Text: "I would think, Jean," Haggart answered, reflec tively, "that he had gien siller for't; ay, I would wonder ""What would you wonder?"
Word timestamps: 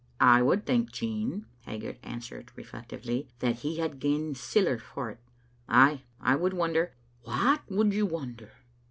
"I 0.19 0.41
would 0.41 0.65
think, 0.65 0.91
Jean," 0.91 1.45
Haggart 1.67 1.99
answered, 2.01 2.47
reflec 2.57 2.89
tively, 2.89 3.27
"that 3.37 3.57
he 3.57 3.77
had 3.77 3.99
gien 4.01 4.33
siller 4.33 4.79
for't; 4.79 5.19
ay, 5.69 6.01
I 6.19 6.35
would 6.35 6.53
wonder 6.55 6.95
""What 7.25 7.61
would 7.69 7.93
you 7.93 8.07
wonder?" 8.07 8.49